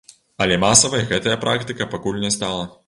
[0.45, 2.69] Але масавай гэтая практыка пакуль не стала.